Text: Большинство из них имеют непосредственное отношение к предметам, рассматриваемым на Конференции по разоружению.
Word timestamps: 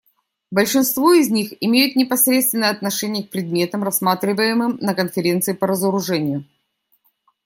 Большинство 0.49 1.13
из 1.13 1.29
них 1.29 1.53
имеют 1.61 1.95
непосредственное 1.95 2.71
отношение 2.71 3.23
к 3.23 3.29
предметам, 3.29 3.83
рассматриваемым 3.83 4.77
на 4.77 4.95
Конференции 4.95 5.53
по 5.53 5.67
разоружению. 5.67 6.43